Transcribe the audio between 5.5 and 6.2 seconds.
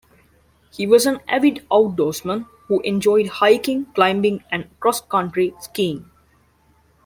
skiing.